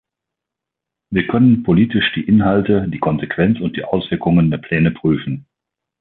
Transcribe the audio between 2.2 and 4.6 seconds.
Inhalte, die Konsequenz und die Auswirkungen der